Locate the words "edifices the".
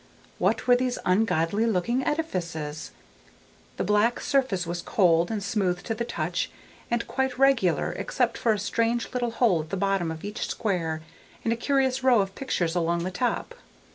2.03-3.83